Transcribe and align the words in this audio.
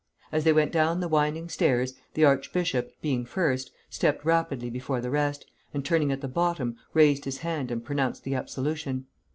As 0.31 0.45
they 0.45 0.51
went 0.51 0.71
down 0.71 0.99
the 0.99 1.07
winding 1.07 1.47
stairs, 1.47 1.93
the 2.15 2.25
archbishop 2.25 2.91
(being 3.03 3.23
first) 3.23 3.69
stepped 3.87 4.25
rapidly 4.25 4.71
before 4.71 4.99
the 4.99 5.11
rest, 5.11 5.45
and 5.75 5.85
turning 5.85 6.11
at 6.11 6.21
the 6.21 6.27
bottom, 6.27 6.75
raised 6.95 7.25
his 7.25 7.37
hand 7.45 7.69
and 7.69 7.85
pronounced 7.85 8.23
the 8.23 8.33
absolution. 8.33 9.05